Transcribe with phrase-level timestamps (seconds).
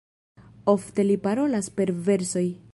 [0.73, 2.47] Ofte li parolas per versoj.